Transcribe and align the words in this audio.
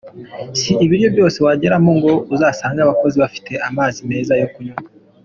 Si 0.59 0.71
ibiro 0.83 1.07
byose 1.15 1.37
wageramo 1.45 1.91
ngo 1.97 2.11
usange 2.33 2.79
abakozi 2.81 3.15
bafite 3.23 3.51
amazi 3.67 3.97
meza 4.09 4.33
yo 4.41 4.47
kunywa. 4.53 4.77